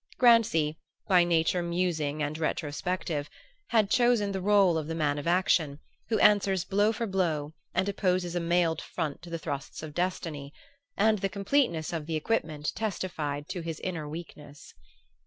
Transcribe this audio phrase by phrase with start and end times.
[0.17, 3.29] Grancy, by nature musing and retrospective,
[3.67, 5.77] had chosen the rôle of the man of action,
[6.09, 10.51] who answers blow for blow and opposes a mailed front to the thrusts of destiny;
[10.97, 14.73] and the completeness of the equipment testified to his inner weakness.